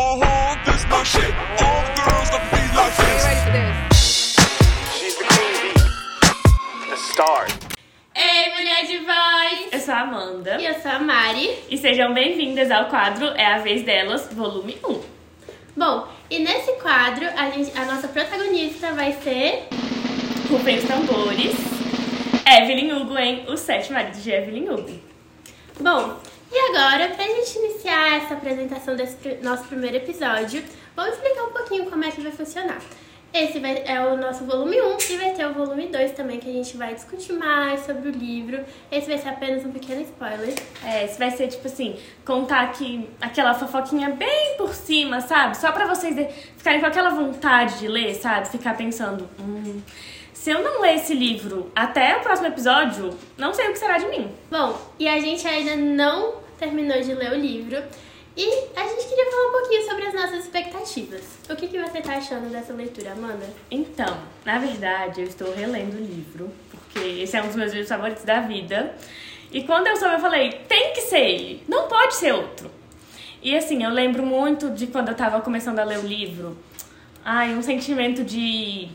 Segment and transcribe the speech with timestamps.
[0.00, 1.32] This my shit.
[1.62, 3.24] All the girls that be like Are you this.
[3.24, 4.36] ready for this?
[4.98, 7.46] She's the queen bee, the star.
[8.14, 9.72] Ei, mulher de voz!
[9.72, 10.58] Eu sou a Amanda.
[10.60, 11.48] E eu sou a Mari.
[11.70, 15.00] E sejam bem-vindas ao quadro É a Vez Delas, volume 1.
[15.78, 19.66] Bom, e nesse quadro, a, gente, a nossa protagonista vai ser.
[20.50, 21.54] Rufem os tambores.
[22.46, 25.00] Evelyn Hugo em Os Sete Maridos de Evelyn Hugo.
[25.80, 26.16] Bom,
[26.56, 30.62] e agora, pra gente iniciar essa apresentação desse nosso primeiro episódio,
[30.94, 32.78] vamos explicar um pouquinho como é que vai funcionar.
[33.34, 36.48] Esse vai, é o nosso volume 1 e vai ter o volume 2 também, que
[36.48, 38.64] a gente vai discutir mais sobre o livro.
[38.90, 40.54] Esse vai ser apenas um pequeno spoiler.
[40.82, 45.54] É, esse vai ser tipo assim, contar aqui aquela fofoquinha bem por cima, sabe?
[45.58, 48.48] Só pra vocês de- ficarem com aquela vontade de ler, sabe?
[48.48, 49.82] Ficar pensando, hum,
[50.32, 53.98] se eu não ler esse livro até o próximo episódio, não sei o que será
[53.98, 54.30] de mim.
[54.50, 57.82] Bom, e a gente ainda não terminou de ler o livro.
[58.36, 58.46] E
[58.76, 61.22] a gente queria falar um pouquinho sobre as nossas expectativas.
[61.48, 63.48] O que, que você tá achando dessa leitura, Amanda?
[63.70, 67.88] Então, na verdade, eu estou relendo o livro, porque esse é um dos meus livros
[67.88, 68.94] favoritos da vida.
[69.50, 72.70] E quando eu soube, eu falei, tem que ser ele, não pode ser outro.
[73.42, 76.58] E assim, eu lembro muito de quando eu tava começando a ler o livro.
[77.24, 78.88] Ai, um sentimento de.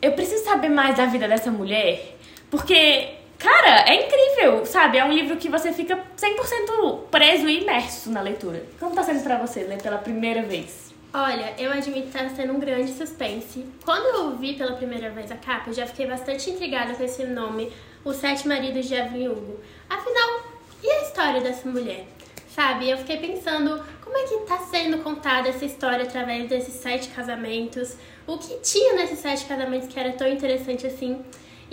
[0.00, 2.16] Eu preciso saber mais da vida dessa mulher,
[2.50, 4.98] porque, cara, é incrível, sabe?
[4.98, 8.64] É um livro que você fica 100% preso e imerso na leitura.
[8.78, 10.92] Como tá sendo pra você ler pela primeira vez?
[11.12, 13.66] Olha, eu admito que tá sendo um grande suspense.
[13.84, 17.24] Quando eu vi pela primeira vez a capa, eu já fiquei bastante intrigada com esse
[17.24, 17.70] nome,
[18.04, 19.60] Os Sete Maridos de Evelyn Hugo.
[19.90, 20.40] Afinal,
[20.82, 22.06] e a história dessa mulher?
[22.54, 27.08] Sabe, eu fiquei pensando como é que tá sendo contada essa história através desses sete
[27.08, 31.22] casamentos, o que tinha nesses sete casamentos que era tão interessante assim.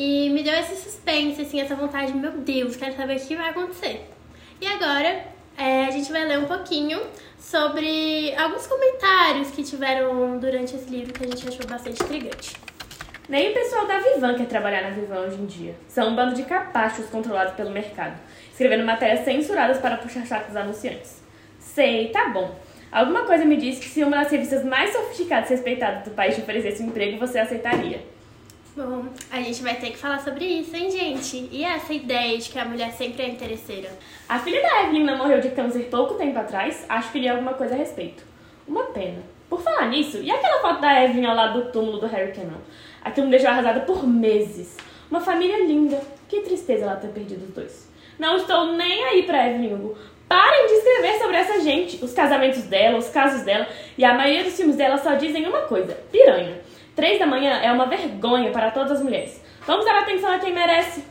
[0.01, 3.49] E me deu esse suspense, assim, essa vontade, meu Deus, quero saber o que vai
[3.49, 4.09] acontecer.
[4.61, 5.25] E agora
[5.57, 7.01] é, a gente vai ler um pouquinho
[7.37, 12.53] sobre alguns comentários que tiveram durante esse livro que a gente achou bastante intrigante.
[13.27, 15.75] Nem o pessoal da Vivan quer trabalhar na Vivan hoje em dia.
[15.89, 18.17] São um bando de capachos controlados pelo mercado,
[18.49, 21.21] escrevendo matérias censuradas para puxar dos anunciantes.
[21.59, 22.57] Sei, tá bom.
[22.89, 26.35] Alguma coisa me diz que se uma das revistas mais sofisticadas e respeitadas do país
[26.35, 27.99] te oferecesse um emprego, você aceitaria.
[28.75, 31.49] Bom, a gente vai ter que falar sobre isso, hein, gente?
[31.51, 33.89] E essa ideia de que a mulher sempre é interesseira?
[34.27, 37.73] A filha da Evelyn morreu de câncer pouco tempo atrás, acho que li alguma coisa
[37.73, 38.23] a respeito.
[38.67, 39.23] Uma pena.
[39.49, 42.59] Por falar nisso, e aquela foto da Evelyn ao lado do túmulo do Harry Cannon?
[43.03, 44.77] Aquilo me deixou arrasada por meses.
[45.09, 45.99] Uma família linda.
[46.27, 47.91] Que tristeza ela ter perdido os dois.
[48.19, 49.97] Não estou nem aí pra Evelyn Hugo.
[50.27, 52.05] Parem de escrever sobre essa gente.
[52.05, 55.61] Os casamentos dela, os casos dela e a maioria dos filmes dela só dizem uma
[55.61, 56.61] coisa: piranha.
[56.99, 59.41] Três da manhã é uma vergonha para todas as mulheres.
[59.65, 61.01] Vamos dar atenção a quem merece.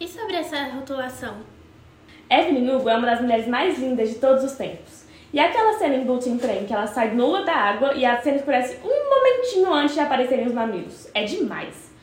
[0.00, 1.36] E sobre essa rotulação?
[2.28, 5.06] Evelyn Hugo é uma das mulheres mais lindas de todos os tempos.
[5.32, 8.38] E aquela cena em Bulletin Train que ela sai nua da água e a cena
[8.38, 11.08] escurece um momentinho antes de aparecerem os mamilos.
[11.14, 11.94] É demais.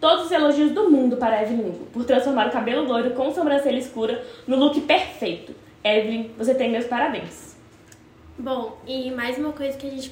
[0.00, 3.78] Todos os elogios do mundo para Evelyn Hugo por transformar o cabelo loiro com sobrancelha
[3.78, 5.54] escura no look perfeito.
[5.84, 7.56] Evelyn, você tem meus parabéns.
[8.36, 10.10] Bom, e mais uma coisa que a gente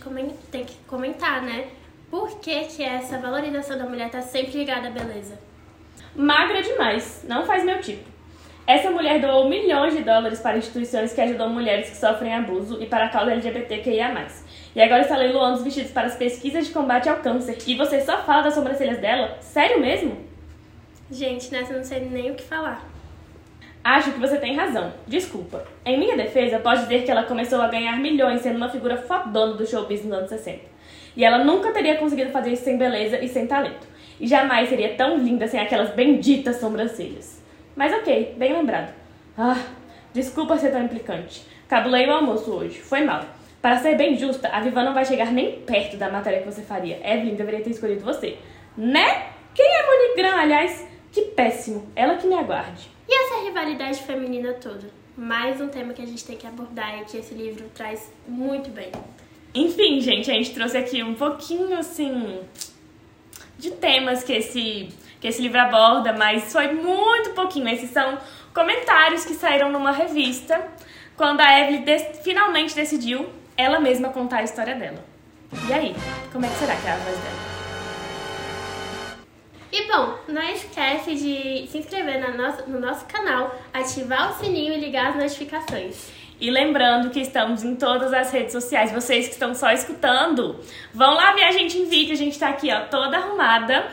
[0.52, 1.66] tem que comentar, né?
[2.10, 5.38] Por que, que essa valorização da mulher tá sempre ligada à beleza?
[6.14, 8.08] Magra demais, não faz meu tipo.
[8.66, 12.86] Essa mulher doou milhões de dólares para instituições que ajudam mulheres que sofrem abuso e
[12.86, 14.26] para a causa LGBTQIA+.
[14.74, 17.58] E agora está leiloando os vestidos para as pesquisas de combate ao câncer.
[17.66, 19.38] E você só fala das sobrancelhas dela?
[19.40, 20.16] Sério mesmo?
[21.10, 22.95] Gente, nessa eu não sei nem o que falar.
[23.86, 24.92] Acho que você tem razão.
[25.06, 25.64] Desculpa.
[25.84, 29.54] Em minha defesa, pode dizer que ela começou a ganhar milhões sendo uma figura fodona
[29.54, 30.58] do showbiz nos anos 60.
[31.16, 33.86] E ela nunca teria conseguido fazer isso sem beleza e sem talento.
[34.18, 37.40] E jamais seria tão linda sem aquelas benditas sobrancelhas.
[37.76, 38.92] Mas ok, bem lembrado.
[39.38, 39.56] Ah,
[40.12, 41.46] desculpa ser tão implicante.
[41.68, 42.80] Cabulei o almoço hoje.
[42.80, 43.24] Foi mal.
[43.62, 46.62] Para ser bem justa, a Viva não vai chegar nem perto da matéria que você
[46.62, 46.98] faria.
[47.04, 48.36] Evelyn deveria ter escolhido você.
[48.76, 49.26] Né?
[49.54, 50.95] Quem é Monique Graham, aliás?
[51.12, 51.90] Que péssimo.
[51.94, 52.90] Ela que me aguarde.
[53.08, 54.90] E essa rivalidade feminina toda?
[55.16, 58.70] Mais um tema que a gente tem que abordar e que esse livro traz muito
[58.70, 58.90] bem.
[59.54, 62.40] Enfim, gente, a gente trouxe aqui um pouquinho, assim,
[63.58, 64.88] de temas que esse,
[65.20, 67.68] que esse livro aborda, mas foi muito pouquinho.
[67.68, 68.18] Esses são
[68.52, 70.62] comentários que saíram numa revista
[71.16, 71.84] quando a Evelyn
[72.22, 73.26] finalmente decidiu
[73.56, 75.02] ela mesma contar a história dela.
[75.68, 75.94] E aí,
[76.32, 77.45] como é que será que é a voz dela?
[79.78, 84.72] E bom, não esquece de se inscrever na nossa, no nosso canal, ativar o sininho
[84.72, 86.10] e ligar as notificações.
[86.40, 88.90] E lembrando que estamos em todas as redes sociais.
[88.90, 90.58] Vocês que estão só escutando,
[90.94, 92.14] vão lá ver a gente em vídeo.
[92.14, 93.86] A gente tá aqui, ó, toda arrumada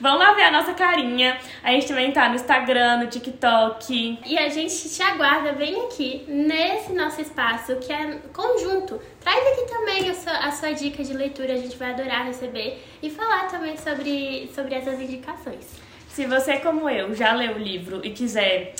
[0.00, 1.38] Vão lá ver a nossa carinha.
[1.62, 4.18] A gente também tá no Instagram, no TikTok.
[4.24, 9.00] E a gente te aguarda bem aqui, nesse nosso espaço, que é conjunto.
[9.20, 12.82] Traz aqui também a sua, a sua dica de leitura, a gente vai adorar receber.
[13.02, 15.66] E falar também sobre, sobre essas indicações.
[16.08, 18.74] Se você, como eu, já leu o livro e quiser.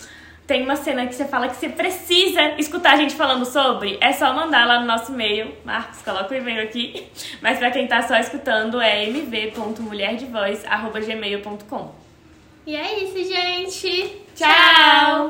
[0.46, 4.12] Tem uma cena que você fala que você precisa escutar a gente falando sobre, é
[4.12, 5.52] só mandar lá no nosso e-mail.
[5.64, 7.08] Marcos, coloca o e-mail aqui.
[7.42, 12.06] Mas pra quem tá só escutando é mv.mulherdevoz.gmail.com.
[12.66, 14.22] E é isso, gente!
[14.34, 15.24] Tchau!